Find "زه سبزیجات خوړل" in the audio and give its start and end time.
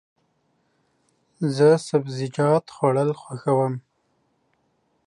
1.55-3.09